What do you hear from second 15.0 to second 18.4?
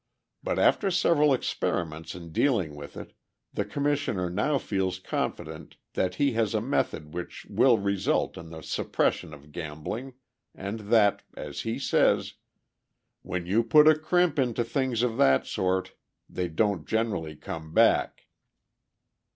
of that sort they don't generally come back."